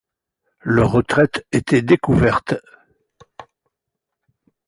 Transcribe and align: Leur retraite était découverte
Leur 0.61 0.93
retraite 0.93 1.45
était 1.51 1.83
découverte 1.83 2.55